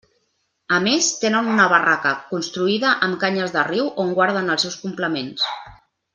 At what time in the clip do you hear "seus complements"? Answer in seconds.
4.67-5.47